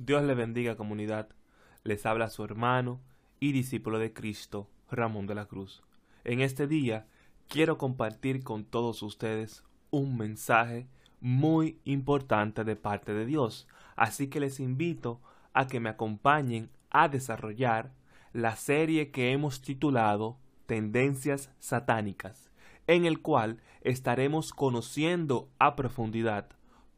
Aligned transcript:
Dios 0.00 0.22
le 0.22 0.36
bendiga 0.36 0.76
comunidad. 0.76 1.28
Les 1.82 2.06
habla 2.06 2.30
su 2.30 2.44
hermano 2.44 3.00
y 3.40 3.50
discípulo 3.50 3.98
de 3.98 4.12
Cristo, 4.12 4.70
Ramón 4.92 5.26
de 5.26 5.34
la 5.34 5.46
Cruz. 5.46 5.82
En 6.22 6.40
este 6.40 6.68
día 6.68 7.08
quiero 7.48 7.78
compartir 7.78 8.44
con 8.44 8.64
todos 8.64 9.02
ustedes 9.02 9.64
un 9.90 10.16
mensaje 10.16 10.86
muy 11.20 11.80
importante 11.82 12.62
de 12.62 12.76
parte 12.76 13.12
de 13.12 13.26
Dios. 13.26 13.66
Así 13.96 14.28
que 14.28 14.38
les 14.38 14.60
invito 14.60 15.20
a 15.52 15.66
que 15.66 15.80
me 15.80 15.88
acompañen 15.88 16.70
a 16.90 17.08
desarrollar 17.08 17.90
la 18.32 18.54
serie 18.54 19.10
que 19.10 19.32
hemos 19.32 19.62
titulado 19.62 20.38
Tendencias 20.66 21.50
Satánicas, 21.58 22.52
en 22.86 23.04
el 23.04 23.20
cual 23.20 23.60
estaremos 23.80 24.52
conociendo 24.52 25.50
a 25.58 25.74
profundidad 25.74 26.50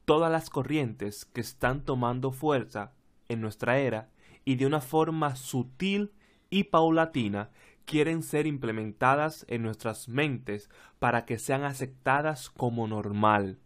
todas 0.04 0.30
las 0.30 0.50
corrientes 0.50 1.24
que 1.24 1.40
están 1.40 1.84
tomando 1.84 2.32
fuerza 2.32 2.92
en 3.28 3.40
nuestra 3.40 3.78
era 3.78 4.10
y 4.44 4.56
de 4.56 4.66
una 4.66 4.80
forma 4.80 5.36
sutil 5.36 6.12
y 6.50 6.64
paulatina 6.64 7.50
quieren 7.84 8.22
ser 8.22 8.46
implementadas 8.46 9.44
en 9.48 9.62
nuestras 9.62 10.08
mentes 10.08 10.70
para 10.98 11.24
que 11.24 11.38
sean 11.38 11.64
aceptadas 11.64 12.50
como 12.50 12.86
normal. 12.86 13.58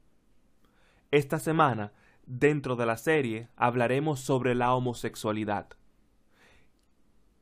Esta 1.11 1.39
semana, 1.39 1.93
dentro 2.27 2.77
de 2.77 2.87
la 2.87 2.97
serie, 2.97 3.49
hablaremos 3.57 4.21
sobre 4.21 4.55
la 4.55 4.75
homosexualidad. 4.75 5.69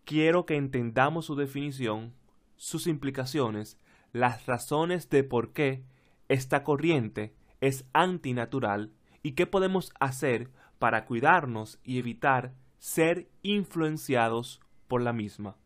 Quiero 0.04 0.44
que 0.44 0.56
entendamos 0.56 1.26
su 1.26 1.36
definición, 1.36 2.14
sus 2.56 2.86
implicaciones, 2.86 3.78
las 4.12 4.46
razones 4.46 5.08
de 5.08 5.24
por 5.24 5.52
qué 5.52 5.84
esta 6.28 6.64
corriente 6.64 7.34
es 7.62 7.84
antinatural 7.92 8.90
y 9.22 9.32
qué 9.32 9.46
podemos 9.46 9.94
hacer 10.00 10.50
para 10.80 11.06
cuidarnos 11.06 11.78
y 11.84 11.98
evitar 11.98 12.54
ser 12.80 13.28
influenciados 13.42 14.60
por 14.88 15.00
la 15.00 15.12
misma. 15.12 15.56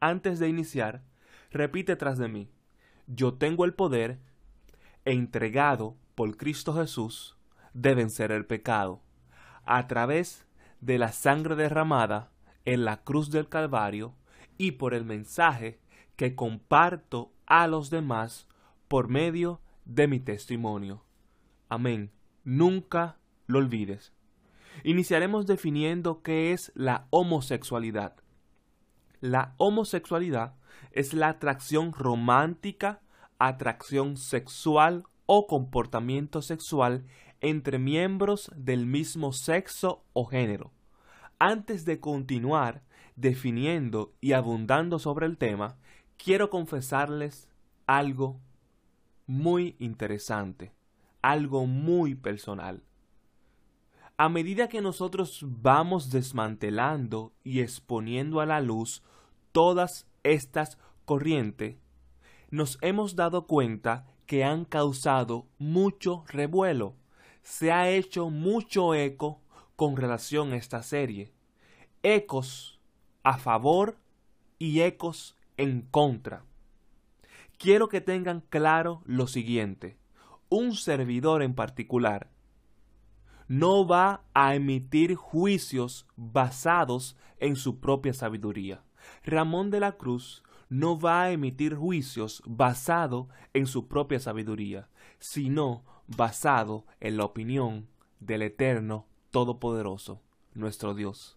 Antes 0.00 0.38
de 0.38 0.48
iniciar, 0.48 1.02
repite 1.50 1.96
tras 1.96 2.18
de 2.18 2.28
mí, 2.28 2.50
yo 3.06 3.34
tengo 3.34 3.64
el 3.64 3.72
poder 3.72 4.20
entregado 5.06 5.96
por 6.14 6.36
Cristo 6.36 6.74
Jesús 6.74 7.38
de 7.72 7.94
vencer 7.94 8.32
el 8.32 8.44
pecado, 8.44 9.00
a 9.64 9.86
través 9.86 10.46
de 10.82 10.98
la 10.98 11.10
sangre 11.10 11.56
derramada 11.56 12.32
en 12.66 12.84
la 12.84 13.02
cruz 13.02 13.30
del 13.30 13.48
Calvario 13.48 14.14
y 14.58 14.72
por 14.72 14.92
el 14.92 15.06
mensaje 15.06 15.80
que 16.16 16.34
comparto 16.34 17.32
a 17.46 17.66
los 17.66 17.88
demás 17.88 18.46
por 18.88 19.08
medio 19.08 19.62
de 19.86 20.06
mi 20.06 20.20
testimonio. 20.20 21.02
Amén. 21.70 22.10
Nunca 22.42 23.16
lo 23.46 23.58
olvides. 23.58 24.12
Iniciaremos 24.82 25.46
definiendo 25.46 26.20
qué 26.20 26.52
es 26.52 26.72
la 26.74 27.06
homosexualidad. 27.10 28.16
La 29.20 29.54
homosexualidad 29.56 30.54
es 30.90 31.14
la 31.14 31.28
atracción 31.28 31.92
romántica, 31.92 33.02
atracción 33.38 34.16
sexual 34.16 35.04
o 35.26 35.46
comportamiento 35.46 36.42
sexual 36.42 37.04
entre 37.40 37.78
miembros 37.78 38.50
del 38.56 38.86
mismo 38.86 39.32
sexo 39.32 40.04
o 40.12 40.24
género. 40.24 40.72
Antes 41.38 41.84
de 41.84 42.00
continuar 42.00 42.82
definiendo 43.14 44.12
y 44.20 44.32
abundando 44.32 44.98
sobre 44.98 45.26
el 45.26 45.38
tema, 45.38 45.76
quiero 46.16 46.50
confesarles 46.50 47.48
algo 47.86 48.40
muy 49.26 49.76
interesante 49.78 50.72
algo 51.22 51.66
muy 51.66 52.14
personal. 52.14 52.82
A 54.16 54.28
medida 54.28 54.68
que 54.68 54.82
nosotros 54.82 55.44
vamos 55.46 56.10
desmantelando 56.10 57.32
y 57.42 57.60
exponiendo 57.60 58.40
a 58.40 58.46
la 58.46 58.60
luz 58.60 59.02
todas 59.52 60.06
estas 60.22 60.78
corrientes, 61.04 61.76
nos 62.50 62.78
hemos 62.82 63.16
dado 63.16 63.46
cuenta 63.46 64.06
que 64.26 64.44
han 64.44 64.64
causado 64.64 65.46
mucho 65.58 66.24
revuelo. 66.28 66.96
Se 67.42 67.72
ha 67.72 67.88
hecho 67.88 68.28
mucho 68.28 68.94
eco 68.94 69.40
con 69.74 69.96
relación 69.96 70.52
a 70.52 70.56
esta 70.56 70.82
serie. 70.82 71.32
Ecos 72.02 72.78
a 73.22 73.38
favor 73.38 73.96
y 74.58 74.82
ecos 74.82 75.36
en 75.56 75.82
contra. 75.82 76.44
Quiero 77.58 77.88
que 77.88 78.00
tengan 78.00 78.40
claro 78.40 79.02
lo 79.06 79.26
siguiente 79.26 79.99
un 80.50 80.74
servidor 80.74 81.42
en 81.42 81.54
particular 81.54 82.28
no 83.50 83.84
va 83.84 84.22
a 84.32 84.54
emitir 84.54 85.16
juicios 85.16 86.06
basados 86.14 87.16
en 87.38 87.56
su 87.56 87.80
propia 87.80 88.14
sabiduría. 88.14 88.84
Ramón 89.24 89.70
de 89.70 89.80
la 89.80 89.96
Cruz 89.96 90.44
no 90.68 91.00
va 91.00 91.22
a 91.22 91.32
emitir 91.32 91.74
juicios 91.74 92.44
basado 92.46 93.28
en 93.52 93.66
su 93.66 93.88
propia 93.88 94.20
sabiduría, 94.20 94.88
sino 95.18 95.82
basado 96.06 96.86
en 97.00 97.16
la 97.16 97.24
opinión 97.24 97.88
del 98.20 98.42
Eterno 98.42 99.06
Todopoderoso, 99.32 100.22
nuestro 100.54 100.94
Dios. 100.94 101.36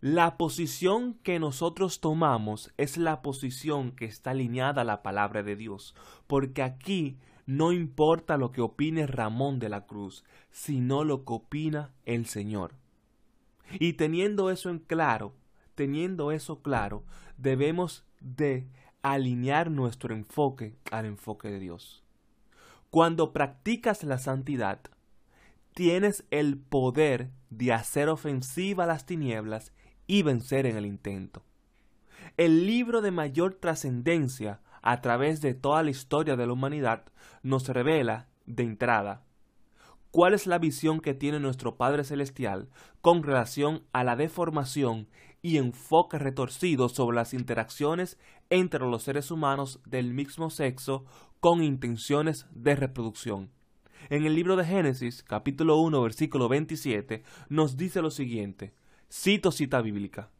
La 0.00 0.38
posición 0.38 1.14
que 1.22 1.38
nosotros 1.38 2.00
tomamos 2.00 2.72
es 2.78 2.96
la 2.96 3.20
posición 3.20 3.92
que 3.92 4.06
está 4.06 4.30
alineada 4.30 4.80
a 4.80 4.84
la 4.84 5.02
palabra 5.02 5.42
de 5.42 5.56
Dios, 5.56 5.94
porque 6.26 6.62
aquí 6.62 7.18
no 7.46 7.72
importa 7.72 8.36
lo 8.36 8.52
que 8.52 8.60
opine 8.60 9.06
Ramón 9.06 9.58
de 9.58 9.68
la 9.68 9.86
Cruz, 9.86 10.24
sino 10.50 11.04
lo 11.04 11.24
que 11.24 11.32
opina 11.34 11.92
el 12.04 12.26
Señor. 12.26 12.74
Y 13.78 13.94
teniendo 13.94 14.50
eso 14.50 14.70
en 14.70 14.78
claro, 14.78 15.34
teniendo 15.74 16.32
eso 16.32 16.62
claro, 16.62 17.04
debemos 17.36 18.04
de 18.20 18.66
alinear 19.02 19.70
nuestro 19.70 20.14
enfoque 20.14 20.76
al 20.90 21.04
enfoque 21.04 21.48
de 21.50 21.60
Dios. 21.60 22.02
Cuando 22.90 23.32
practicas 23.32 24.04
la 24.04 24.18
santidad, 24.18 24.80
tienes 25.74 26.24
el 26.30 26.56
poder 26.56 27.30
de 27.50 27.72
hacer 27.72 28.08
ofensiva 28.08 28.86
las 28.86 29.04
tinieblas 29.04 29.72
y 30.06 30.22
vencer 30.22 30.66
en 30.66 30.76
el 30.76 30.86
intento. 30.86 31.42
El 32.36 32.66
libro 32.66 33.00
de 33.00 33.10
mayor 33.10 33.54
trascendencia 33.54 34.60
a 34.84 35.00
través 35.00 35.40
de 35.40 35.54
toda 35.54 35.82
la 35.82 35.90
historia 35.90 36.36
de 36.36 36.46
la 36.46 36.52
humanidad, 36.52 37.04
nos 37.42 37.66
revela, 37.68 38.28
de 38.44 38.64
entrada, 38.64 39.24
cuál 40.10 40.34
es 40.34 40.46
la 40.46 40.58
visión 40.58 41.00
que 41.00 41.14
tiene 41.14 41.40
nuestro 41.40 41.78
Padre 41.78 42.04
Celestial 42.04 42.68
con 43.00 43.22
relación 43.22 43.82
a 43.92 44.04
la 44.04 44.14
deformación 44.14 45.08
y 45.40 45.56
enfoque 45.56 46.18
retorcido 46.18 46.90
sobre 46.90 47.16
las 47.16 47.32
interacciones 47.32 48.18
entre 48.50 48.80
los 48.80 49.04
seres 49.04 49.30
humanos 49.30 49.80
del 49.86 50.12
mismo 50.12 50.50
sexo 50.50 51.06
con 51.40 51.62
intenciones 51.62 52.46
de 52.50 52.76
reproducción. 52.76 53.50
En 54.10 54.26
el 54.26 54.34
libro 54.34 54.54
de 54.56 54.66
Génesis, 54.66 55.22
capítulo 55.22 55.78
1, 55.78 56.02
versículo 56.02 56.50
27, 56.50 57.22
nos 57.48 57.78
dice 57.78 58.02
lo 58.02 58.10
siguiente, 58.10 58.74
cito 59.10 59.50
cita 59.50 59.80
bíblica, 59.80 60.30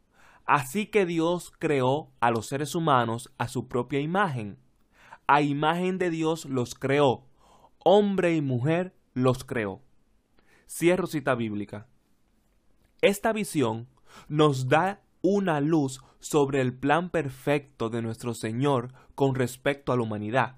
Así 0.45 0.87
que 0.87 1.05
Dios 1.05 1.51
creó 1.57 2.11
a 2.19 2.31
los 2.31 2.47
seres 2.47 2.75
humanos 2.75 3.33
a 3.37 3.47
su 3.47 3.67
propia 3.67 3.99
imagen. 3.99 4.59
A 5.27 5.41
imagen 5.41 5.97
de 5.97 6.09
Dios 6.09 6.45
los 6.45 6.75
creó. 6.75 7.25
Hombre 7.79 8.35
y 8.35 8.41
mujer 8.41 8.95
los 9.13 9.43
creó. 9.43 9.81
Cierro 10.69 11.07
cita 11.07 11.35
bíblica. 11.35 11.87
Esta 13.01 13.33
visión 13.33 13.87
nos 14.27 14.69
da 14.69 15.01
una 15.21 15.59
luz 15.59 16.01
sobre 16.19 16.61
el 16.61 16.73
plan 16.73 17.09
perfecto 17.09 17.89
de 17.89 18.01
nuestro 18.01 18.33
Señor 18.33 18.93
con 19.15 19.35
respecto 19.35 19.91
a 19.91 19.95
la 19.95 20.03
humanidad. 20.03 20.57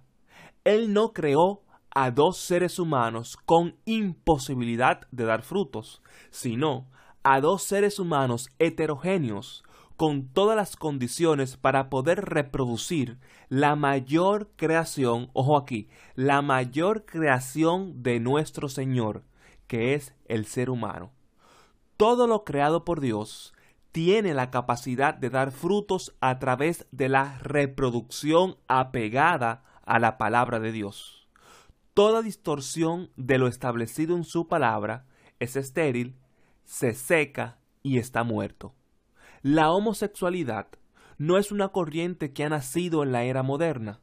Él 0.64 0.94
no 0.94 1.14
creó 1.14 1.64
a 1.92 2.12
dos 2.12 2.38
seres 2.38 2.78
humanos 2.78 3.38
con 3.46 3.78
imposibilidad 3.86 5.08
de 5.12 5.26
dar 5.26 5.42
frutos, 5.42 6.02
sino 6.30 6.90
a 7.24 7.42
dos 7.42 7.64
seres 7.64 8.00
humanos 8.00 8.50
heterogéneos, 8.60 9.64
con 9.98 10.28
todas 10.28 10.56
las 10.56 10.76
condiciones 10.76 11.58
para 11.58 11.90
poder 11.90 12.24
reproducir 12.24 13.18
la 13.50 13.76
mayor 13.76 14.52
creación, 14.56 15.32
ojo 15.34 15.58
aquí, 15.58 15.90
la 16.14 16.44
mayor 16.44 17.06
creación 17.06 18.04
de 18.04 18.20
nuestro 18.20 18.70
Señor, 18.70 19.24
que 19.66 19.96
es 19.96 20.14
el 20.26 20.46
ser 20.46 20.70
humano. 20.70 21.12
Todo 21.98 22.28
lo 22.28 22.44
creado 22.44 22.86
por 22.86 23.02
Dios 23.02 23.56
tiene 23.92 24.36
la 24.36 24.52
capacidad 24.52 25.16
de 25.16 25.32
dar 25.32 25.52
frutos 25.52 26.16
a 26.22 26.38
través 26.38 26.86
de 26.92 27.10
la 27.10 27.40
reproducción 27.40 28.58
apegada 28.68 29.64
a 29.84 29.98
la 29.98 30.20
palabra 30.20 30.60
de 30.60 30.72
Dios. 30.72 31.28
Toda 31.96 32.22
distorsión 32.22 33.10
de 33.16 33.40
lo 33.40 33.48
establecido 33.48 34.16
en 34.16 34.26
su 34.26 34.48
palabra 34.48 35.08
es 35.40 35.56
estéril, 35.56 36.16
se 36.66 36.94
seca 36.94 37.58
y 37.82 37.98
está 37.98 38.24
muerto. 38.24 38.76
La 39.50 39.72
homosexualidad 39.72 40.68
no 41.18 41.38
es 41.38 41.54
una 41.54 41.70
corriente 41.70 42.34
que 42.34 42.44
ha 42.44 42.50
nacido 42.50 43.02
en 43.02 43.14
la 43.14 43.24
era 43.24 43.44
moderna. 43.44 44.02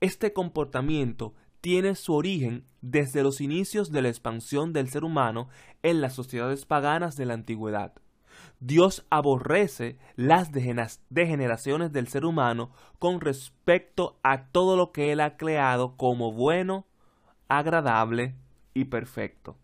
Este 0.00 0.34
comportamiento 0.34 1.32
tiene 1.62 1.94
su 1.94 2.12
origen 2.12 2.66
desde 2.82 3.22
los 3.22 3.40
inicios 3.40 3.90
de 3.90 4.02
la 4.02 4.10
expansión 4.10 4.74
del 4.74 4.90
ser 4.90 5.02
humano 5.02 5.48
en 5.82 6.02
las 6.02 6.12
sociedades 6.12 6.66
paganas 6.66 7.16
de 7.16 7.24
la 7.24 7.32
antigüedad. 7.32 7.94
Dios 8.60 9.06
aborrece 9.08 9.96
las 10.14 10.50
degeneraciones 10.52 11.90
del 11.90 12.08
ser 12.08 12.26
humano 12.26 12.70
con 12.98 13.22
respecto 13.22 14.20
a 14.22 14.48
todo 14.48 14.76
lo 14.76 14.92
que 14.92 15.10
Él 15.10 15.20
ha 15.20 15.38
creado 15.38 15.96
como 15.96 16.32
bueno, 16.32 16.86
agradable 17.48 18.34
y 18.74 18.84
perfecto. 18.84 19.56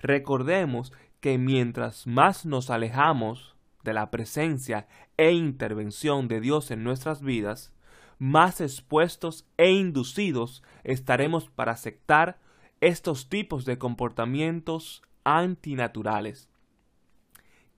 Recordemos 0.00 0.90
que 1.20 1.36
mientras 1.36 2.06
más 2.06 2.46
nos 2.46 2.70
alejamos 2.70 3.53
de 3.84 3.92
la 3.92 4.10
presencia 4.10 4.88
e 5.16 5.32
intervención 5.32 6.26
de 6.26 6.40
Dios 6.40 6.70
en 6.70 6.82
nuestras 6.82 7.22
vidas, 7.22 7.72
más 8.18 8.60
expuestos 8.60 9.46
e 9.56 9.70
inducidos 9.70 10.62
estaremos 10.82 11.48
para 11.50 11.72
aceptar 11.72 12.38
estos 12.80 13.28
tipos 13.28 13.64
de 13.64 13.78
comportamientos 13.78 15.02
antinaturales. 15.24 16.48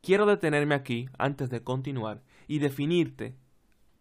Quiero 0.03 0.27
detenerme 0.27 0.75
aquí 0.75 1.09
antes 1.19 1.51
de 1.51 1.63
continuar 1.63 2.23
y 2.47 2.61
definirte, 2.61 3.35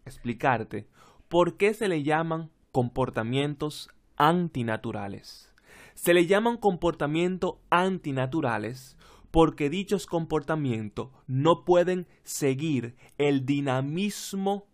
explicarte, 0.04 0.86
por 1.28 1.56
qué 1.56 1.74
se 1.74 1.88
le 1.88 2.02
llaman 2.04 2.50
comportamientos 2.70 3.90
antinaturales. 4.16 5.52
Se 5.94 6.14
le 6.14 6.26
llaman 6.26 6.58
comportamientos 6.58 7.56
antinaturales 7.70 8.96
porque 9.36 9.68
dichos 9.68 10.06
comportamientos 10.06 11.10
no 11.26 11.66
pueden 11.66 12.08
seguir 12.22 12.96
el 13.18 13.44
dinamismo 13.44 14.66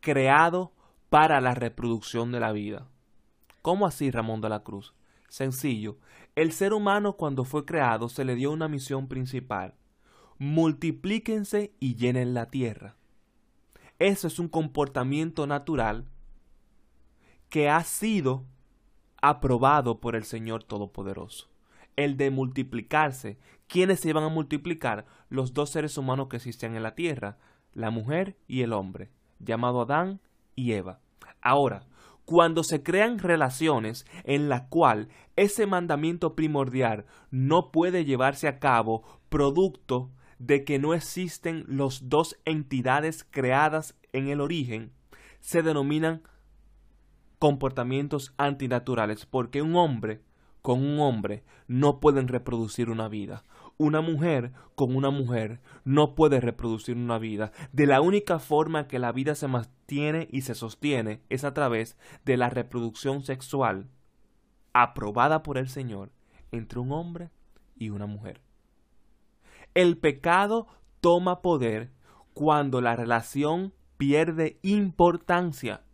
creado 0.00 0.72
para 1.10 1.42
la 1.42 1.54
reproducción 1.54 2.32
de 2.32 2.40
la 2.40 2.50
vida. 2.50 2.88
¿Cómo 3.60 3.86
así, 3.86 4.10
Ramón 4.10 4.40
de 4.40 4.48
la 4.48 4.62
Cruz? 4.62 4.94
Sencillo, 5.28 5.98
el 6.34 6.52
ser 6.52 6.72
humano 6.72 7.18
cuando 7.18 7.44
fue 7.44 7.66
creado 7.66 8.08
se 8.08 8.24
le 8.24 8.36
dio 8.36 8.52
una 8.52 8.68
misión 8.68 9.06
principal. 9.06 9.74
Multiplíquense 10.38 11.74
y 11.78 11.96
llenen 11.96 12.32
la 12.32 12.46
tierra. 12.46 12.96
Eso 13.98 14.28
es 14.28 14.38
un 14.38 14.48
comportamiento 14.48 15.46
natural 15.46 16.06
que 17.50 17.68
ha 17.68 17.84
sido 17.84 18.46
aprobado 19.20 20.00
por 20.00 20.16
el 20.16 20.24
Señor 20.24 20.64
Todopoderoso. 20.64 21.50
El 21.96 22.16
de 22.16 22.30
multiplicarse. 22.30 23.38
¿Quiénes 23.66 24.00
se 24.00 24.08
iban 24.08 24.24
a 24.24 24.28
multiplicar? 24.28 25.06
Los 25.28 25.52
dos 25.52 25.70
seres 25.70 25.96
humanos 25.98 26.28
que 26.28 26.36
existen 26.36 26.76
en 26.76 26.82
la 26.82 26.94
tierra, 26.94 27.38
la 27.74 27.90
mujer 27.90 28.36
y 28.48 28.62
el 28.62 28.72
hombre, 28.72 29.10
llamado 29.38 29.82
Adán 29.82 30.20
y 30.56 30.72
Eva. 30.72 31.00
Ahora, 31.40 31.86
cuando 32.24 32.62
se 32.62 32.82
crean 32.82 33.18
relaciones 33.18 34.06
en 34.24 34.48
la 34.48 34.68
cual 34.68 35.08
ese 35.36 35.66
mandamiento 35.66 36.36
primordial 36.36 37.06
no 37.30 37.72
puede 37.72 38.04
llevarse 38.04 38.46
a 38.46 38.58
cabo 38.58 39.02
producto 39.28 40.10
de 40.38 40.64
que 40.64 40.78
no 40.78 40.94
existen 40.94 41.64
los 41.66 42.08
dos 42.08 42.38
entidades 42.44 43.26
creadas 43.30 43.98
en 44.12 44.28
el 44.28 44.40
origen, 44.40 44.92
se 45.40 45.62
denominan 45.62 46.22
comportamientos 47.38 48.34
antinaturales, 48.36 49.26
porque 49.26 49.62
un 49.62 49.74
hombre 49.74 50.20
con 50.62 50.84
un 50.84 51.00
hombre 51.00 51.44
no 51.66 52.00
pueden 52.00 52.28
reproducir 52.28 52.90
una 52.90 53.08
vida. 53.08 53.44
Una 53.78 54.00
mujer 54.00 54.52
con 54.74 54.94
una 54.94 55.10
mujer 55.10 55.60
no 55.84 56.14
puede 56.14 56.40
reproducir 56.40 56.96
una 56.96 57.18
vida. 57.18 57.52
De 57.72 57.86
la 57.86 58.00
única 58.00 58.38
forma 58.38 58.86
que 58.86 58.98
la 58.98 59.12
vida 59.12 59.34
se 59.34 59.48
mantiene 59.48 60.28
y 60.30 60.42
se 60.42 60.54
sostiene 60.54 61.22
es 61.28 61.44
a 61.44 61.54
través 61.54 61.96
de 62.24 62.36
la 62.36 62.50
reproducción 62.50 63.22
sexual 63.22 63.88
aprobada 64.72 65.42
por 65.42 65.58
el 65.58 65.68
Señor 65.68 66.12
entre 66.52 66.78
un 66.78 66.92
hombre 66.92 67.30
y 67.76 67.90
una 67.90 68.06
mujer. 68.06 68.40
El 69.74 69.98
pecado 69.98 70.66
toma 71.00 71.40
poder 71.40 71.92
cuando 72.34 72.80
la 72.80 72.96
relación 72.96 73.72
pierde 73.96 74.58
importancia 74.62 75.84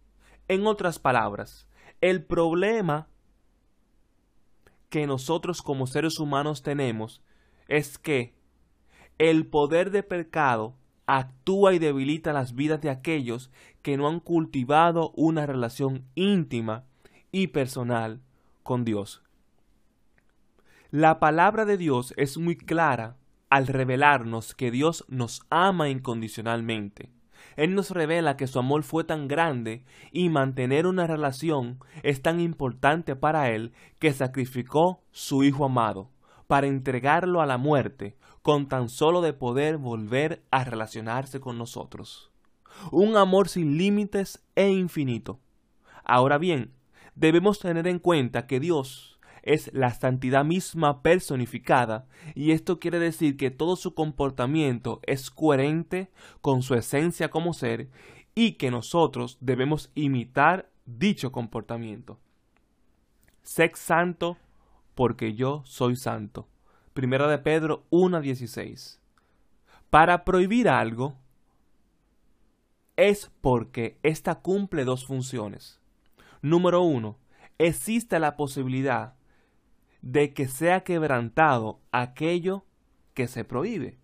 en 0.48 0.66
otras 0.66 0.98
palabras, 0.98 1.68
el 2.00 2.24
problema 2.24 3.08
que 4.96 5.06
nosotros 5.06 5.60
como 5.60 5.86
seres 5.86 6.18
humanos 6.18 6.62
tenemos 6.62 7.20
es 7.68 7.98
que 7.98 8.32
el 9.18 9.46
poder 9.46 9.90
de 9.90 10.02
pecado 10.02 10.74
actúa 11.04 11.74
y 11.74 11.78
debilita 11.78 12.32
las 12.32 12.54
vidas 12.54 12.80
de 12.80 12.88
aquellos 12.88 13.50
que 13.82 13.98
no 13.98 14.08
han 14.08 14.20
cultivado 14.20 15.10
una 15.10 15.44
relación 15.44 16.06
íntima 16.14 16.84
y 17.30 17.48
personal 17.48 18.22
con 18.62 18.86
Dios. 18.86 19.22
La 20.90 21.20
palabra 21.20 21.66
de 21.66 21.76
Dios 21.76 22.14
es 22.16 22.38
muy 22.38 22.56
clara 22.56 23.18
al 23.50 23.66
revelarnos 23.66 24.54
que 24.54 24.70
Dios 24.70 25.04
nos 25.08 25.42
ama 25.50 25.90
incondicionalmente 25.90 27.10
él 27.54 27.74
nos 27.74 27.90
revela 27.90 28.36
que 28.36 28.46
su 28.46 28.58
amor 28.58 28.82
fue 28.82 29.04
tan 29.04 29.28
grande 29.28 29.84
y 30.12 30.28
mantener 30.28 30.86
una 30.86 31.06
relación 31.06 31.78
es 32.02 32.20
tan 32.22 32.40
importante 32.40 33.16
para 33.16 33.50
Él 33.50 33.72
que 33.98 34.12
sacrificó 34.12 35.02
su 35.10 35.44
Hijo 35.44 35.64
amado 35.64 36.10
para 36.46 36.66
entregarlo 36.66 37.40
a 37.40 37.46
la 37.46 37.58
muerte 37.58 38.16
con 38.42 38.68
tan 38.68 38.88
solo 38.88 39.20
de 39.20 39.32
poder 39.32 39.78
volver 39.78 40.44
a 40.50 40.64
relacionarse 40.64 41.40
con 41.40 41.58
nosotros. 41.58 42.30
Un 42.92 43.16
amor 43.16 43.48
sin 43.48 43.76
límites 43.76 44.44
e 44.54 44.68
infinito. 44.68 45.40
Ahora 46.04 46.38
bien, 46.38 46.72
debemos 47.14 47.58
tener 47.58 47.88
en 47.88 47.98
cuenta 47.98 48.46
que 48.46 48.60
Dios 48.60 49.15
es 49.46 49.72
la 49.72 49.94
santidad 49.94 50.44
misma 50.44 51.02
personificada, 51.02 52.06
y 52.34 52.50
esto 52.50 52.78
quiere 52.78 52.98
decir 52.98 53.36
que 53.36 53.50
todo 53.50 53.76
su 53.76 53.94
comportamiento 53.94 55.00
es 55.06 55.30
coherente 55.30 56.10
con 56.42 56.62
su 56.62 56.74
esencia 56.74 57.30
como 57.30 57.54
ser, 57.54 57.88
y 58.34 58.52
que 58.52 58.70
nosotros 58.70 59.38
debemos 59.40 59.90
imitar 59.94 60.68
dicho 60.84 61.32
comportamiento. 61.32 62.18
Sé 63.42 63.70
santo 63.74 64.36
porque 64.94 65.34
yo 65.34 65.62
soy 65.64 65.94
santo. 65.94 66.48
Primera 66.92 67.28
de 67.28 67.38
Pedro 67.38 67.84
1.16. 67.90 68.98
Para 69.90 70.24
prohibir 70.24 70.68
algo 70.68 71.14
es 72.96 73.30
porque 73.40 73.98
ésta 74.02 74.36
cumple 74.36 74.84
dos 74.84 75.06
funciones. 75.06 75.80
Número 76.42 76.82
uno, 76.82 77.18
existe 77.58 78.18
la 78.18 78.36
posibilidad 78.36 79.14
de 80.06 80.32
que 80.32 80.46
sea 80.46 80.84
quebrantado 80.84 81.80
aquello 81.90 82.64
que 83.12 83.26
se 83.26 83.44
prohíbe. 83.44 83.98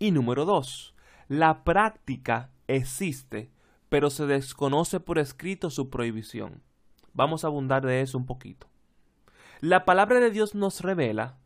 Y 0.00 0.10
número 0.10 0.44
dos, 0.44 0.96
la 1.28 1.62
práctica 1.62 2.50
existe, 2.66 3.52
pero 3.88 4.10
se 4.10 4.26
desconoce 4.26 4.98
por 4.98 5.16
escrito 5.16 5.70
su 5.70 5.90
prohibición. 5.90 6.64
Vamos 7.12 7.44
a 7.44 7.46
abundar 7.46 7.86
de 7.86 8.00
eso 8.00 8.18
un 8.18 8.26
poquito. 8.26 8.66
La 9.60 9.84
palabra 9.84 10.18
de 10.18 10.32
Dios 10.32 10.56
nos 10.56 10.80
revela 10.80 11.38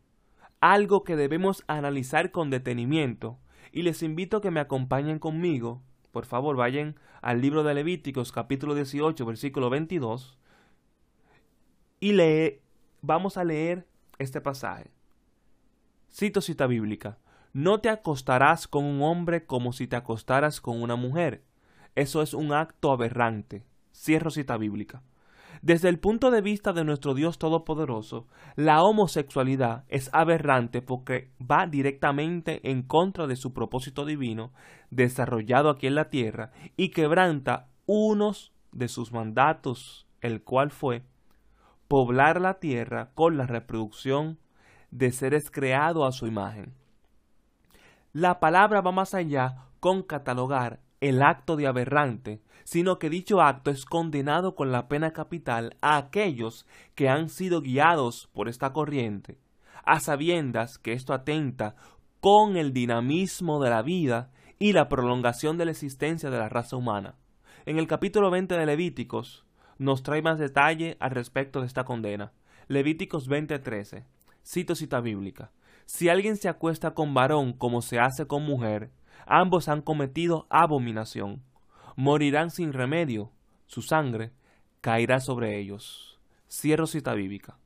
algo 0.61 1.05
que 1.05 1.15
debemos 1.15 1.63
analizar 1.67 2.31
con 2.31 2.49
detenimiento 2.49 3.39
y 3.73 3.83
les 3.83 4.03
invito 4.03 4.39
a 4.39 4.41
que 4.41 4.51
me 4.51 4.61
acompañen 4.61 5.19
conmigo. 5.19 5.83
Por 6.13 6.25
favor, 6.25 6.57
vayan 6.57 6.97
al 7.21 7.43
libro 7.43 7.63
de 7.63 7.75
Levíticos 7.75 8.33
capítulo 8.33 8.75
18 8.75 9.27
versículo 9.27 9.69
22 9.69 10.39
y 12.01 12.13
lee, 12.13 12.63
vamos 13.03 13.37
a 13.37 13.45
leer 13.45 13.88
este 14.19 14.41
pasaje. 14.41 14.91
Cito 16.11 16.41
cita 16.41 16.67
bíblica. 16.67 17.19
No 17.53 17.81
te 17.81 17.89
acostarás 17.89 18.69
con 18.69 18.85
un 18.85 19.03
hombre 19.03 19.47
como 19.47 19.73
si 19.73 19.87
te 19.87 19.97
acostaras 19.97 20.61
con 20.61 20.83
una 20.83 20.97
mujer. 20.97 21.45
Eso 21.95 22.23
es 22.23 22.35
un 22.35 22.53
acto 22.53 22.93
aberrante. 22.93 23.65
Cierro 23.93 24.31
cita 24.31 24.57
bíblica. 24.57 25.03
Desde 25.63 25.89
el 25.89 25.99
punto 25.99 26.31
de 26.31 26.41
vista 26.41 26.73
de 26.73 26.85
nuestro 26.85 27.15
Dios 27.15 27.39
Todopoderoso, 27.39 28.29
la 28.55 28.83
homosexualidad 28.83 29.85
es 29.89 30.09
aberrante 30.13 30.83
porque 30.83 31.33
va 31.41 31.67
directamente 31.67 32.71
en 32.71 32.83
contra 32.83 33.27
de 33.27 33.37
su 33.37 33.53
propósito 33.53 34.05
divino 34.05 34.53
desarrollado 34.91 35.71
aquí 35.71 35.89
en 35.89 35.97
la 35.97 36.11
tierra 36.11 36.53
y 36.77 36.91
quebranta 36.91 37.69
unos 37.87 38.53
de 38.71 38.89
sus 38.89 39.13
mandatos, 39.13 40.07
el 40.21 40.43
cual 40.43 40.71
fue 40.71 41.03
poblar 41.89 42.41
la 42.41 42.61
tierra 42.61 43.11
con 43.15 43.37
la 43.37 43.47
reproducción 43.47 44.39
de 44.91 45.11
seres 45.11 45.51
creados 45.51 46.07
a 46.07 46.13
su 46.13 46.27
imagen. 46.27 46.75
La 48.13 48.41
palabra 48.41 48.81
va 48.81 48.93
más 48.93 49.15
allá 49.15 49.65
con 49.81 50.03
catalogar 50.03 50.81
el 51.01 51.23
acto 51.23 51.57
de 51.57 51.67
aberrante, 51.67 52.43
sino 52.65 52.99
que 52.99 53.11
dicho 53.11 53.41
acto 53.41 53.71
es 53.71 53.85
condenado 53.85 54.55
con 54.55 54.73
la 54.73 54.89
pena 54.89 55.13
capital 55.13 55.77
a 55.81 55.97
aquellos 55.97 56.67
que 56.95 57.09
han 57.09 57.29
sido 57.29 57.63
guiados 57.63 58.29
por 58.33 58.49
esta 58.49 58.73
corriente, 58.73 59.39
a 59.85 60.01
sabiendas 60.01 60.79
que 60.79 60.93
esto 60.93 61.15
atenta 61.15 61.77
con 62.21 62.57
el 62.57 62.73
dinamismo 62.73 63.63
de 63.63 63.71
la 63.71 63.83
vida 63.83 64.31
y 64.59 64.73
la 64.73 64.89
prolongación 64.89 65.57
de 65.57 65.67
la 65.67 65.71
existencia 65.71 66.31
de 66.31 66.39
la 66.39 66.49
raza 66.49 66.77
humana. 66.77 67.15
En 67.65 67.79
el 67.79 67.87
capítulo 67.87 68.31
20 68.31 68.57
de 68.57 68.67
Levíticos, 68.67 69.47
nos 69.79 70.03
trae 70.03 70.23
más 70.23 70.39
detalle 70.39 70.97
al 71.01 71.13
respecto 71.13 71.61
de 71.61 71.67
esta 71.67 71.85
condena. 71.85 72.33
Levíticos 72.67 73.29
20:13. 73.29 74.05
Cito 74.45 74.75
cita 74.75 75.01
bíblica. 75.01 75.51
Si 75.87 76.09
alguien 76.09 76.37
se 76.37 76.49
acuesta 76.49 76.93
con 76.93 77.15
varón 77.15 77.53
como 77.53 77.81
se 77.81 77.99
hace 77.99 78.27
con 78.27 78.43
mujer, 78.43 78.91
ambos 79.27 79.69
han 79.69 79.81
cometido 79.81 80.47
abominación. 80.51 81.43
Morirán 81.97 82.51
sin 82.51 82.73
remedio. 82.73 83.31
Su 83.67 83.83
sangre 83.83 84.33
caerá 84.81 85.21
sobre 85.21 85.59
ellos. 85.59 86.21
Cierro 86.51 86.87
cita 86.87 87.15
bíblica. 87.15 87.57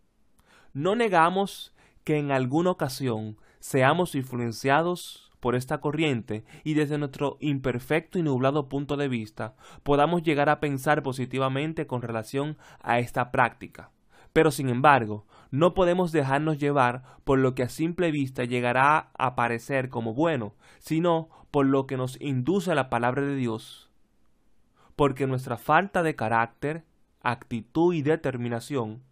No 0.72 0.94
negamos 0.94 1.74
que 2.04 2.18
en 2.18 2.30
alguna 2.30 2.70
ocasión 2.70 3.36
seamos 3.60 4.14
influenciados 4.14 5.31
por 5.42 5.56
esta 5.56 5.80
corriente 5.80 6.44
y 6.62 6.74
desde 6.74 6.98
nuestro 6.98 7.36
imperfecto 7.40 8.16
y 8.16 8.22
nublado 8.22 8.68
punto 8.68 8.96
de 8.96 9.08
vista 9.08 9.56
podamos 9.82 10.22
llegar 10.22 10.48
a 10.48 10.60
pensar 10.60 11.02
positivamente 11.02 11.88
con 11.88 12.00
relación 12.00 12.56
a 12.80 13.00
esta 13.00 13.32
práctica. 13.32 13.90
Pero 14.32 14.52
sin 14.52 14.68
embargo, 14.68 15.26
no 15.50 15.74
podemos 15.74 16.12
dejarnos 16.12 16.58
llevar 16.58 17.02
por 17.24 17.40
lo 17.40 17.56
que 17.56 17.64
a 17.64 17.68
simple 17.68 18.12
vista 18.12 18.44
llegará 18.44 19.10
a 19.18 19.34
parecer 19.34 19.88
como 19.88 20.14
bueno, 20.14 20.54
sino 20.78 21.28
por 21.50 21.66
lo 21.66 21.88
que 21.88 21.96
nos 21.96 22.20
induce 22.20 22.72
la 22.76 22.88
palabra 22.88 23.22
de 23.22 23.34
Dios. 23.34 23.90
Porque 24.94 25.26
nuestra 25.26 25.56
falta 25.56 26.04
de 26.04 26.14
carácter, 26.14 26.84
actitud 27.20 27.92
y 27.94 28.02
determinación 28.02 29.02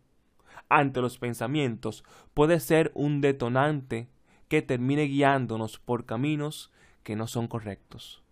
ante 0.68 1.00
los 1.00 1.18
pensamientos 1.18 2.04
puede 2.34 2.60
ser 2.60 2.92
un 2.94 3.20
detonante 3.20 4.08
que 4.50 4.62
termine 4.62 5.04
guiándonos 5.04 5.78
por 5.78 6.06
caminos 6.06 6.72
que 7.04 7.14
no 7.14 7.28
son 7.28 7.46
correctos. 7.46 8.24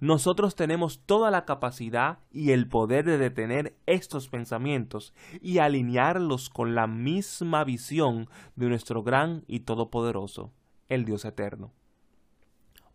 Nosotros 0.00 0.56
tenemos 0.56 1.00
toda 1.04 1.30
la 1.30 1.44
capacidad 1.44 2.20
y 2.32 2.52
el 2.52 2.68
poder 2.68 3.04
de 3.04 3.18
detener 3.18 3.76
estos 3.84 4.28
pensamientos 4.28 5.12
y 5.42 5.58
alinearlos 5.58 6.48
con 6.48 6.74
la 6.74 6.86
misma 6.86 7.64
visión 7.64 8.30
de 8.56 8.70
nuestro 8.70 9.02
gran 9.02 9.44
y 9.46 9.60
todopoderoso, 9.60 10.52
el 10.88 11.04
Dios 11.04 11.26
eterno. 11.26 11.70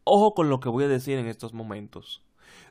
Ojo 0.04 0.34
con 0.34 0.50
lo 0.50 0.60
que 0.60 0.70
voy 0.70 0.86
a 0.86 0.90
decir 0.90 1.20
en 1.20 1.28
estos 1.28 1.54
momentos. 1.54 2.24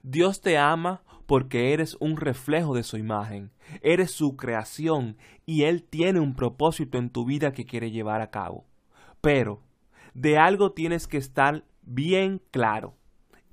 Dios 0.03 0.41
te 0.41 0.59
ama 0.59 1.05
porque 1.27 1.73
eres 1.73 1.97
un 2.01 2.17
reflejo 2.17 2.75
de 2.75 2.83
su 2.83 2.97
imagen, 2.97 3.53
eres 3.83 4.11
su 4.11 4.37
creación 4.37 5.17
y 5.47 5.63
Él 5.63 5.85
tiene 5.85 6.19
un 6.19 6.35
propósito 6.35 6.99
en 6.99 7.11
tu 7.11 7.25
vida 7.25 7.53
que 7.53 7.67
quiere 7.67 7.93
llevar 7.93 8.21
a 8.21 8.31
cabo. 8.31 8.67
Pero 9.23 9.63
de 10.15 10.37
algo 10.37 10.73
tienes 10.73 11.07
que 11.07 11.17
estar 11.17 11.65
bien 11.81 12.43
claro. 12.51 12.95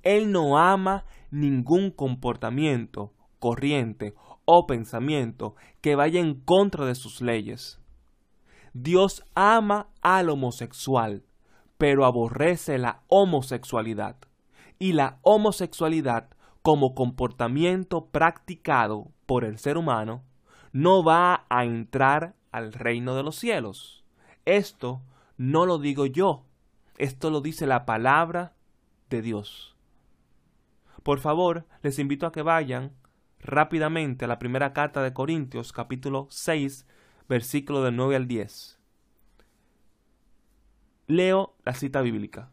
Él 0.02 0.32
no 0.32 0.58
ama 0.58 1.06
ningún 1.30 1.90
comportamiento, 1.90 3.14
corriente 3.38 4.14
o 4.44 4.66
pensamiento 4.66 5.54
que 5.80 5.94
vaya 5.94 6.20
en 6.20 6.34
contra 6.34 6.84
de 6.84 6.94
sus 6.94 7.22
leyes. 7.22 7.80
Dios 8.72 9.24
ama 9.34 9.88
al 10.02 10.28
homosexual, 10.28 11.24
pero 11.78 12.04
aborrece 12.04 12.76
la 12.78 13.02
homosexualidad. 13.08 14.16
Y 14.78 14.92
la 14.92 15.18
homosexualidad 15.22 16.30
como 16.62 16.94
comportamiento 16.94 18.06
practicado 18.06 19.12
por 19.26 19.44
el 19.44 19.58
ser 19.58 19.76
humano 19.76 20.24
no 20.72 21.04
va 21.04 21.46
a 21.48 21.64
entrar 21.64 22.34
al 22.50 22.72
reino 22.72 23.14
de 23.14 23.22
los 23.22 23.36
cielos. 23.36 24.04
Esto 24.44 25.02
no 25.40 25.64
lo 25.64 25.78
digo 25.78 26.04
yo, 26.04 26.44
esto 26.98 27.30
lo 27.30 27.40
dice 27.40 27.66
la 27.66 27.86
palabra 27.86 28.52
de 29.08 29.22
Dios. 29.22 29.74
Por 31.02 31.18
favor, 31.18 31.64
les 31.82 31.98
invito 31.98 32.26
a 32.26 32.32
que 32.32 32.42
vayan 32.42 32.92
rápidamente 33.38 34.26
a 34.26 34.28
la 34.28 34.38
primera 34.38 34.74
carta 34.74 35.02
de 35.02 35.14
Corintios, 35.14 35.72
capítulo 35.72 36.26
6, 36.28 36.86
versículo 37.26 37.82
del 37.82 37.96
9 37.96 38.16
al 38.16 38.28
10. 38.28 38.78
Leo 41.06 41.56
la 41.64 41.72
cita 41.72 42.02
bíblica. 42.02 42.52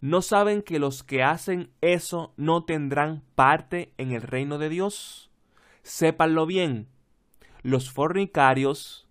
¿No 0.00 0.20
saben 0.20 0.62
que 0.62 0.80
los 0.80 1.04
que 1.04 1.22
hacen 1.22 1.70
eso 1.80 2.34
no 2.36 2.64
tendrán 2.64 3.22
parte 3.36 3.94
en 3.98 4.10
el 4.10 4.22
reino 4.22 4.58
de 4.58 4.68
Dios? 4.68 5.30
Sépanlo 5.84 6.44
bien. 6.44 6.88
Los 7.62 7.92
fornicarios, 7.92 9.06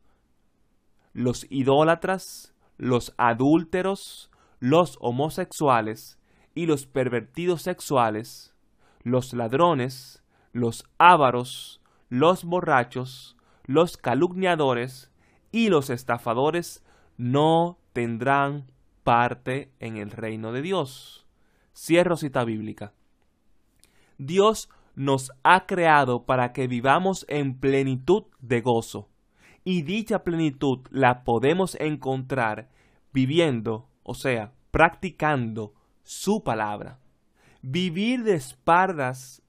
los 1.13 1.47
idólatras, 1.49 2.54
los 2.77 3.13
adúlteros, 3.17 4.31
los 4.59 4.97
homosexuales 5.01 6.19
y 6.53 6.65
los 6.65 6.85
pervertidos 6.85 7.61
sexuales, 7.61 8.55
los 9.03 9.33
ladrones, 9.33 10.23
los 10.51 10.85
ávaros, 10.97 11.81
los 12.09 12.43
borrachos, 12.43 13.35
los 13.65 13.97
calumniadores 13.97 15.11
y 15.51 15.69
los 15.69 15.89
estafadores 15.89 16.83
no 17.17 17.77
tendrán 17.93 18.71
parte 19.03 19.71
en 19.79 19.97
el 19.97 20.11
reino 20.11 20.51
de 20.51 20.61
Dios. 20.61 21.25
Cierro 21.75 22.17
cita 22.17 22.43
bíblica. 22.43 22.93
Dios 24.17 24.69
nos 24.95 25.31
ha 25.43 25.65
creado 25.65 26.25
para 26.25 26.53
que 26.53 26.67
vivamos 26.67 27.25
en 27.27 27.59
plenitud 27.59 28.23
de 28.39 28.61
gozo 28.61 29.09
y 29.65 29.81
dicha 29.81 30.23
plenitud 30.23 30.79
la 30.91 31.23
podemos 31.25 31.75
encontrar 31.81 32.69
viviendo, 33.11 33.89
o 34.03 34.13
sea, 34.13 34.53
practicando 34.71 35.73
su 36.03 36.43
palabra. 36.43 36.99
Vivir 37.61 38.23
de 38.23 38.35
espaldas 38.35 39.41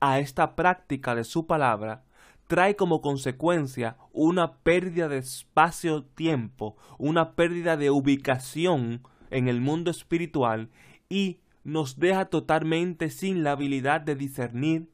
a 0.00 0.20
esta 0.20 0.54
práctica 0.54 1.16
de 1.16 1.24
su 1.24 1.46
palabra 1.46 2.04
trae 2.46 2.76
como 2.76 3.00
consecuencia 3.02 3.96
una 4.12 4.58
pérdida 4.58 5.08
de 5.08 5.18
espacio-tiempo, 5.18 6.76
una 6.98 7.32
pérdida 7.32 7.76
de 7.76 7.90
ubicación 7.90 9.02
en 9.30 9.48
el 9.48 9.60
mundo 9.60 9.90
espiritual 9.90 10.70
y 11.08 11.40
nos 11.64 11.98
deja 11.98 12.26
totalmente 12.26 13.10
sin 13.10 13.42
la 13.42 13.52
habilidad 13.52 14.00
de 14.02 14.14
discernir 14.14 14.88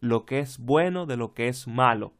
lo 0.00 0.26
que 0.26 0.38
es 0.38 0.58
bueno 0.58 1.06
de 1.06 1.16
lo 1.16 1.34
que 1.34 1.48
es 1.48 1.66
malo. 1.66 2.12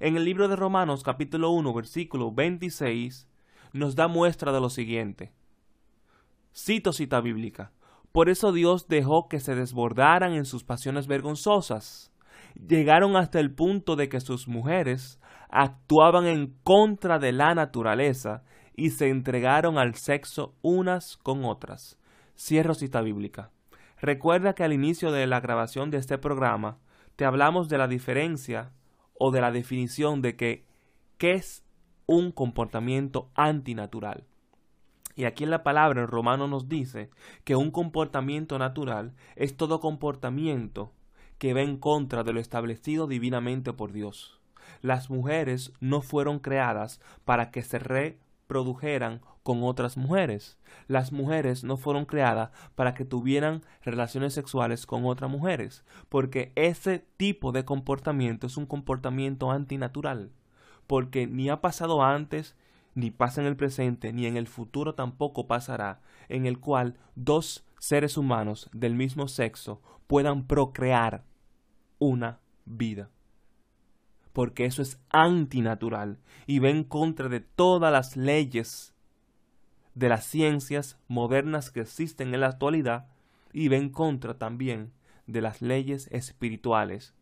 En 0.00 0.16
el 0.16 0.24
libro 0.24 0.48
de 0.48 0.56
Romanos 0.56 1.04
capítulo 1.04 1.50
1 1.50 1.72
versículo 1.72 2.32
26 2.32 3.28
nos 3.72 3.94
da 3.94 4.08
muestra 4.08 4.52
de 4.52 4.60
lo 4.60 4.68
siguiente. 4.68 5.32
Cito 6.52 6.92
cita 6.92 7.20
bíblica. 7.20 7.70
Por 8.10 8.28
eso 8.28 8.52
Dios 8.52 8.88
dejó 8.88 9.28
que 9.28 9.38
se 9.38 9.54
desbordaran 9.54 10.32
en 10.32 10.46
sus 10.46 10.64
pasiones 10.64 11.06
vergonzosas. 11.06 12.12
Llegaron 12.54 13.16
hasta 13.16 13.38
el 13.38 13.54
punto 13.54 13.94
de 13.94 14.08
que 14.08 14.20
sus 14.20 14.48
mujeres 14.48 15.20
actuaban 15.48 16.26
en 16.26 16.56
contra 16.64 17.20
de 17.20 17.32
la 17.32 17.54
naturaleza 17.54 18.42
y 18.74 18.90
se 18.90 19.10
entregaron 19.10 19.78
al 19.78 19.94
sexo 19.94 20.54
unas 20.60 21.16
con 21.18 21.44
otras. 21.44 22.00
Cierro 22.36 22.74
cita 22.74 23.00
bíblica. 23.00 23.52
Recuerda 24.00 24.54
que 24.54 24.64
al 24.64 24.72
inicio 24.72 25.12
de 25.12 25.28
la 25.28 25.40
grabación 25.40 25.90
de 25.90 25.98
este 25.98 26.18
programa 26.18 26.78
te 27.14 27.24
hablamos 27.24 27.68
de 27.68 27.78
la 27.78 27.86
diferencia 27.86 28.72
o 29.18 29.30
de 29.30 29.40
la 29.40 29.50
definición 29.50 30.22
de 30.22 30.36
que 30.36 30.64
qué 31.18 31.32
es 31.32 31.64
un 32.06 32.32
comportamiento 32.32 33.30
antinatural. 33.34 34.24
Y 35.16 35.24
aquí 35.24 35.44
en 35.44 35.50
la 35.50 35.62
palabra 35.62 36.02
en 36.02 36.08
romano 36.08 36.48
nos 36.48 36.68
dice 36.68 37.10
que 37.44 37.56
un 37.56 37.70
comportamiento 37.70 38.58
natural 38.58 39.14
es 39.36 39.56
todo 39.56 39.80
comportamiento 39.80 40.92
que 41.38 41.54
va 41.54 41.62
en 41.62 41.76
contra 41.76 42.24
de 42.24 42.32
lo 42.32 42.40
establecido 42.40 43.06
divinamente 43.06 43.72
por 43.72 43.92
Dios. 43.92 44.40
Las 44.82 45.10
mujeres 45.10 45.72
no 45.80 46.02
fueron 46.02 46.40
creadas 46.40 47.00
para 47.24 47.50
que 47.50 47.62
se 47.62 47.78
reprodujeran 47.78 49.20
con 49.44 49.62
otras 49.62 49.96
mujeres. 49.96 50.58
Las 50.88 51.12
mujeres 51.12 51.62
no 51.62 51.76
fueron 51.76 52.06
creadas 52.06 52.50
para 52.74 52.94
que 52.94 53.04
tuvieran 53.04 53.62
relaciones 53.82 54.32
sexuales 54.32 54.86
con 54.86 55.04
otras 55.04 55.30
mujeres, 55.30 55.84
porque 56.08 56.52
ese 56.56 57.06
tipo 57.16 57.52
de 57.52 57.64
comportamiento 57.64 58.48
es 58.48 58.56
un 58.56 58.66
comportamiento 58.66 59.52
antinatural, 59.52 60.32
porque 60.88 61.28
ni 61.28 61.50
ha 61.50 61.60
pasado 61.60 62.02
antes, 62.02 62.56
ni 62.94 63.10
pasa 63.10 63.42
en 63.42 63.46
el 63.46 63.56
presente, 63.56 64.12
ni 64.12 64.26
en 64.26 64.38
el 64.38 64.48
futuro 64.48 64.94
tampoco 64.94 65.46
pasará, 65.46 66.00
en 66.28 66.46
el 66.46 66.58
cual 66.58 66.96
dos 67.14 67.66
seres 67.78 68.16
humanos 68.16 68.70
del 68.72 68.94
mismo 68.94 69.28
sexo 69.28 69.82
puedan 70.06 70.46
procrear 70.46 71.22
una 71.98 72.40
vida. 72.64 73.10
Porque 74.32 74.64
eso 74.64 74.80
es 74.80 74.98
antinatural 75.10 76.18
y 76.46 76.60
va 76.60 76.70
en 76.70 76.82
contra 76.82 77.28
de 77.28 77.40
todas 77.40 77.92
las 77.92 78.16
leyes 78.16 78.93
de 79.94 80.08
las 80.08 80.24
ciencias 80.26 80.98
modernas 81.08 81.70
que 81.70 81.80
existen 81.80 82.34
en 82.34 82.40
la 82.40 82.48
actualidad 82.48 83.06
y 83.52 83.68
ven 83.68 83.90
contra 83.90 84.38
también 84.38 84.92
de 85.26 85.40
las 85.40 85.62
leyes 85.62 86.08
espirituales. 86.10 87.14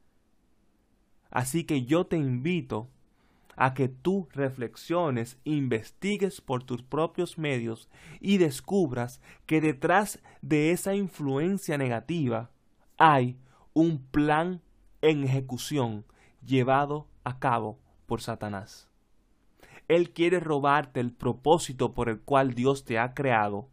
Así 1.31 1.65
que 1.65 1.85
yo 1.85 2.07
te 2.07 2.17
invito 2.17 2.89
a 3.57 3.75
que 3.75 3.89
tú 3.89 4.29
reflexiones, 4.33 5.39
investigues 5.45 6.41
por 6.41 6.65
tus 6.65 6.83
propios 6.83 7.39
medios 7.39 7.89
y 8.21 8.39
descubras 8.39 9.21
que 9.47 9.61
detrás 9.61 10.21
de 10.41 10.73
esa 10.73 10.95
influencia 10.95 11.77
negativa 11.79 12.51
hay 12.97 13.37
un 13.75 13.99
plan 13.99 14.63
en 15.01 15.25
ejecución 15.25 16.05
llevado 16.45 17.07
a 17.25 17.39
cabo 17.39 17.79
por 18.07 18.21
Satanás. 18.21 18.92
Él 19.95 20.11
quiere 20.15 20.41
robarte 20.41 21.01
el 21.01 21.13
propósito 21.13 21.93
por 21.93 22.09
el 22.09 22.21
cual 22.21 22.55
Dios 22.55 22.87
te 22.87 22.99
ha 22.99 23.13
creado. 23.13 23.69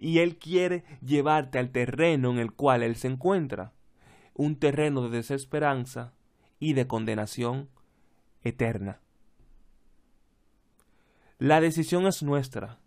Y 0.00 0.18
Él 0.18 0.38
quiere 0.38 0.84
llevarte 1.02 1.60
al 1.60 1.70
terreno 1.70 2.32
en 2.32 2.38
el 2.38 2.52
cual 2.52 2.82
Él 2.82 2.96
se 2.96 3.06
encuentra. 3.06 3.72
Un 4.34 4.56
terreno 4.56 5.02
de 5.02 5.18
desesperanza 5.18 6.12
y 6.58 6.72
de 6.72 6.88
condenación 6.88 7.68
eterna. 8.42 8.98
La 11.38 11.60
decisión 11.60 12.08
es 12.08 12.24
nuestra. 12.24 12.80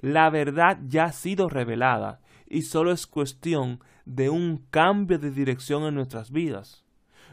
La 0.00 0.30
verdad 0.30 0.80
ya 0.88 1.04
ha 1.04 1.12
sido 1.12 1.48
revelada 1.48 2.20
y 2.48 2.62
solo 2.62 2.90
es 2.90 3.06
cuestión 3.06 3.78
de 4.04 4.30
un 4.30 4.66
cambio 4.70 5.20
de 5.20 5.30
dirección 5.30 5.84
en 5.84 5.94
nuestras 5.94 6.32
vidas. 6.32 6.84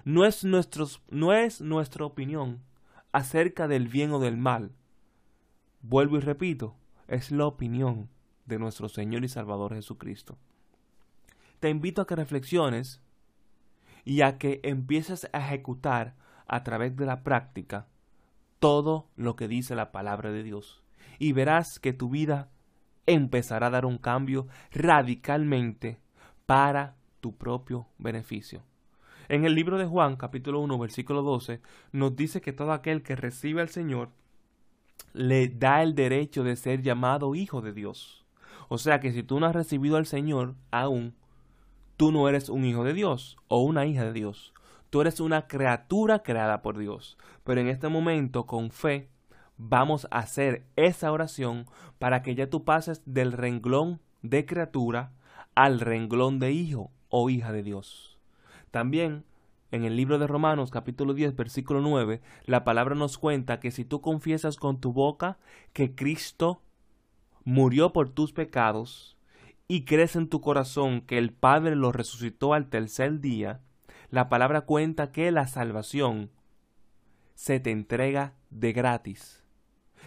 No 0.05 0.23
es, 0.23 0.43
no 0.43 1.33
es 1.33 1.61
nuestra 1.61 2.05
opinión 2.05 2.68
acerca 3.11 3.67
del 3.67 3.87
bien 3.87 4.11
o 4.11 4.19
del 4.19 4.37
mal. 4.37 4.71
Vuelvo 5.81 6.17
y 6.17 6.21
repito, 6.21 6.75
es 7.07 7.31
la 7.31 7.45
opinión 7.45 8.09
de 8.45 8.59
nuestro 8.59 8.89
Señor 8.89 9.23
y 9.23 9.29
Salvador 9.29 9.73
Jesucristo. 9.73 10.37
Te 11.59 11.69
invito 11.69 12.01
a 12.01 12.07
que 12.07 12.15
reflexiones 12.15 13.01
y 14.05 14.21
a 14.21 14.37
que 14.37 14.59
empieces 14.63 15.29
a 15.33 15.39
ejecutar 15.39 16.15
a 16.47 16.63
través 16.63 16.95
de 16.95 17.05
la 17.05 17.23
práctica 17.23 17.87
todo 18.59 19.07
lo 19.15 19.35
que 19.35 19.47
dice 19.47 19.75
la 19.75 19.91
palabra 19.91 20.31
de 20.31 20.43
Dios. 20.43 20.83
Y 21.17 21.33
verás 21.33 21.79
que 21.79 21.93
tu 21.93 22.09
vida 22.09 22.49
empezará 23.05 23.67
a 23.67 23.71
dar 23.71 23.85
un 23.85 23.97
cambio 23.97 24.47
radicalmente 24.71 25.99
para 26.45 26.95
tu 27.19 27.35
propio 27.35 27.87
beneficio. 27.97 28.63
En 29.29 29.45
el 29.45 29.53
libro 29.53 29.77
de 29.77 29.85
Juan, 29.85 30.15
capítulo 30.15 30.59
1, 30.61 30.79
versículo 30.79 31.21
12, 31.21 31.61
nos 31.91 32.15
dice 32.15 32.41
que 32.41 32.51
todo 32.51 32.71
aquel 32.71 33.03
que 33.03 33.15
recibe 33.15 33.61
al 33.61 33.69
Señor 33.69 34.09
le 35.13 35.47
da 35.47 35.83
el 35.83 35.93
derecho 35.93 36.43
de 36.43 36.55
ser 36.55 36.81
llamado 36.81 37.35
hijo 37.35 37.61
de 37.61 37.71
Dios. 37.71 38.25
O 38.69 38.79
sea 38.79 38.99
que 38.99 39.11
si 39.11 39.21
tú 39.21 39.39
no 39.39 39.45
has 39.45 39.53
recibido 39.53 39.97
al 39.97 40.07
Señor 40.07 40.55
aún, 40.71 41.13
tú 41.95 42.11
no 42.11 42.27
eres 42.27 42.49
un 42.49 42.65
hijo 42.65 42.83
de 42.83 42.95
Dios 42.95 43.37
o 43.47 43.61
una 43.61 43.85
hija 43.85 44.03
de 44.03 44.13
Dios. 44.13 44.51
Tú 44.89 45.01
eres 45.01 45.19
una 45.19 45.45
criatura 45.45 46.23
creada 46.23 46.63
por 46.63 46.79
Dios. 46.79 47.15
Pero 47.43 47.61
en 47.61 47.67
este 47.67 47.87
momento, 47.87 48.47
con 48.47 48.71
fe, 48.71 49.09
vamos 49.57 50.07
a 50.09 50.17
hacer 50.17 50.65
esa 50.75 51.11
oración 51.11 51.67
para 51.99 52.23
que 52.23 52.33
ya 52.33 52.49
tú 52.49 52.63
pases 52.63 53.03
del 53.05 53.33
renglón 53.33 54.01
de 54.23 54.47
criatura 54.47 55.11
al 55.53 55.81
renglón 55.81 56.39
de 56.39 56.51
hijo 56.51 56.89
o 57.09 57.29
hija 57.29 57.51
de 57.51 57.61
Dios. 57.61 58.08
También 58.71 59.25
en 59.71 59.83
el 59.83 59.95
libro 59.95 60.17
de 60.19 60.27
Romanos 60.27 60.71
capítulo 60.71 61.13
10 61.13 61.35
versículo 61.35 61.81
9, 61.81 62.21
la 62.45 62.63
palabra 62.63 62.95
nos 62.95 63.17
cuenta 63.17 63.59
que 63.59 63.71
si 63.71 63.85
tú 63.85 64.01
confiesas 64.01 64.57
con 64.57 64.79
tu 64.79 64.93
boca 64.93 65.37
que 65.73 65.95
Cristo 65.95 66.61
murió 67.43 67.93
por 67.93 68.09
tus 68.09 68.33
pecados 68.33 69.17
y 69.67 69.85
crees 69.85 70.15
en 70.15 70.27
tu 70.27 70.41
corazón 70.41 71.01
que 71.01 71.17
el 71.17 71.31
Padre 71.31 71.75
lo 71.75 71.91
resucitó 71.91 72.53
al 72.53 72.69
tercer 72.69 73.19
día, 73.19 73.61
la 74.09 74.29
palabra 74.29 74.61
cuenta 74.61 75.11
que 75.11 75.31
la 75.31 75.47
salvación 75.47 76.31
se 77.35 77.59
te 77.59 77.71
entrega 77.71 78.33
de 78.49 78.73
gratis. 78.73 79.43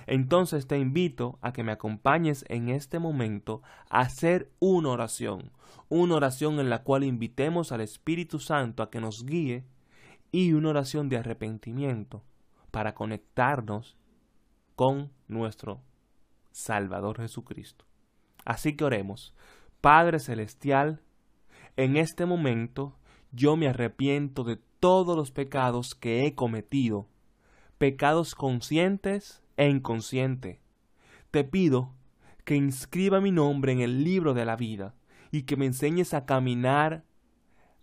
Entonces 0.07 0.67
te 0.67 0.79
invito 0.79 1.39
a 1.41 1.53
que 1.53 1.63
me 1.63 1.73
acompañes 1.73 2.45
en 2.49 2.69
este 2.69 2.99
momento 2.99 3.63
a 3.89 4.01
hacer 4.01 4.51
una 4.59 4.91
oración, 4.91 5.53
una 5.89 6.17
oración 6.17 6.59
en 6.61 6.71
la 6.71 6.83
cual 6.83 7.05
invitemos 7.05 7.73
al 7.73 7.81
Espíritu 7.81 8.39
Santo 8.39 8.83
a 8.83 8.91
que 8.91 9.01
nos 9.01 9.25
guíe 9.25 9.65
y 10.33 10.53
una 10.55 10.71
oración 10.71 11.09
de 11.09 11.19
arrepentimiento 11.19 12.23
para 12.71 12.95
conectarnos 12.95 13.97
con 14.75 15.13
nuestro 15.29 15.81
Salvador 16.51 17.19
Jesucristo. 17.19 17.85
Así 18.45 18.77
que 18.77 18.85
oremos. 18.85 19.35
Padre 19.81 20.19
Celestial, 20.19 21.01
en 21.77 21.97
este 21.97 22.27
momento 22.27 22.97
yo 23.33 23.57
me 23.57 23.69
arrepiento 23.69 24.45
de 24.45 24.59
todos 24.81 25.17
los 25.17 25.31
pecados 25.31 25.95
que 25.95 26.27
he 26.27 26.35
cometido, 26.35 27.07
pecados 27.79 28.35
conscientes 28.35 29.42
e 29.57 29.69
inconsciente. 29.69 30.61
Te 31.31 31.45
pido 31.45 31.95
que 32.45 32.57
inscriba 32.57 33.21
mi 33.21 33.31
nombre 33.31 33.73
en 33.73 33.81
el 33.81 34.05
libro 34.05 34.35
de 34.35 34.45
la 34.45 34.57
vida 34.57 34.95
y 35.31 35.43
que 35.43 35.57
me 35.57 35.67
enseñes 35.67 36.15
a 36.15 36.27
caminar 36.27 37.05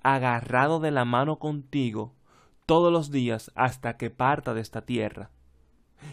agarrado 0.01 0.79
de 0.79 0.91
la 0.91 1.05
mano 1.05 1.39
contigo 1.39 2.15
todos 2.65 2.91
los 2.91 3.11
días 3.11 3.51
hasta 3.55 3.97
que 3.97 4.09
parta 4.09 4.53
de 4.53 4.61
esta 4.61 4.85
tierra. 4.85 5.31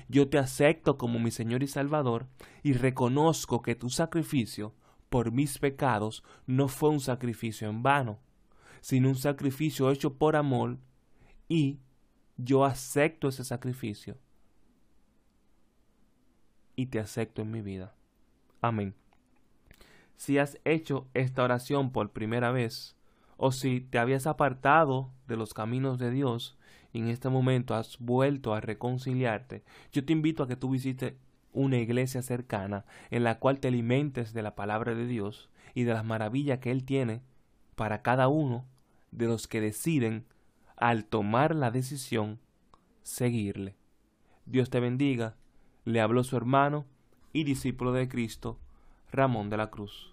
Yo 0.08 0.28
te 0.28 0.38
acepto 0.38 0.98
como 0.98 1.18
mi 1.18 1.30
Señor 1.30 1.62
y 1.62 1.68
Salvador 1.68 2.26
y 2.62 2.72
reconozco 2.72 3.62
que 3.62 3.74
tu 3.74 3.90
sacrificio 3.90 4.74
por 5.08 5.30
mis 5.32 5.58
pecados 5.58 6.24
no 6.46 6.68
fue 6.68 6.90
un 6.90 7.00
sacrificio 7.00 7.68
en 7.68 7.82
vano, 7.82 8.18
sino 8.80 9.08
un 9.08 9.16
sacrificio 9.16 9.90
hecho 9.90 10.14
por 10.14 10.34
amor 10.34 10.78
y 11.48 11.78
yo 12.36 12.64
acepto 12.64 13.28
ese 13.28 13.44
sacrificio 13.44 14.18
y 16.76 16.86
te 16.86 17.00
acepto 17.00 17.42
en 17.42 17.50
mi 17.50 17.62
vida. 17.62 17.94
Amén. 18.60 18.94
Si 20.16 20.38
has 20.38 20.58
hecho 20.64 21.08
esta 21.14 21.42
oración 21.42 21.90
por 21.90 22.12
primera 22.12 22.52
vez, 22.52 22.96
o 23.36 23.52
si 23.52 23.80
te 23.80 23.98
habías 23.98 24.26
apartado 24.26 25.10
de 25.26 25.36
los 25.36 25.52
caminos 25.52 25.98
de 25.98 26.10
Dios 26.10 26.56
y 26.92 27.00
en 27.00 27.08
este 27.08 27.28
momento 27.28 27.74
has 27.74 27.98
vuelto 27.98 28.54
a 28.54 28.60
reconciliarte, 28.60 29.62
yo 29.92 30.04
te 30.04 30.12
invito 30.12 30.42
a 30.42 30.48
que 30.48 30.56
tú 30.56 30.70
visites 30.70 31.14
una 31.52 31.78
iglesia 31.78 32.22
cercana 32.22 32.84
en 33.10 33.24
la 33.24 33.38
cual 33.38 33.60
te 33.60 33.68
alimentes 33.68 34.32
de 34.32 34.42
la 34.42 34.54
palabra 34.54 34.94
de 34.94 35.06
Dios 35.06 35.50
y 35.74 35.84
de 35.84 35.92
las 35.92 36.04
maravillas 36.04 36.58
que 36.60 36.70
Él 36.70 36.84
tiene 36.84 37.22
para 37.74 38.02
cada 38.02 38.28
uno 38.28 38.64
de 39.10 39.26
los 39.26 39.46
que 39.46 39.60
deciden, 39.60 40.26
al 40.76 41.04
tomar 41.04 41.54
la 41.54 41.70
decisión, 41.70 42.38
seguirle. 43.02 43.76
Dios 44.44 44.70
te 44.70 44.80
bendiga 44.80 45.36
le 45.87 46.01
habló 46.01 46.25
su 46.25 46.37
hermano 46.37 46.85
y 47.33 47.44
discípulo 47.44 47.92
de 47.92 48.09
Cristo, 48.09 48.59
Ramón 49.12 49.51
de 49.51 49.57
la 49.57 49.70
Cruz. 49.70 50.12